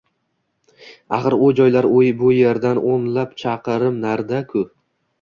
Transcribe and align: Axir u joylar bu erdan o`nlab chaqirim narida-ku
Axir 1.17 1.35
u 1.49 1.51
joylar 1.59 1.87
bu 2.23 2.31
erdan 2.55 2.83
o`nlab 2.95 3.39
chaqirim 3.45 4.05
narida-ku 4.11 4.69